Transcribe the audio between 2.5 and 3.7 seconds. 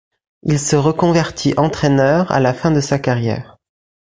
fin de sa carrière.